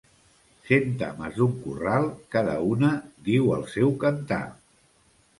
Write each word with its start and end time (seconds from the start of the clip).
Cent 0.67 0.93
ames 1.07 1.35
d'un 1.41 1.51
corral, 1.65 2.07
cada 2.35 2.55
una 2.69 2.89
diu 3.27 3.51
el 3.57 3.67
seu 3.75 3.93
cantar. 4.05 4.41